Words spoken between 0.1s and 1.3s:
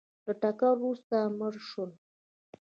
له ټکر وروسته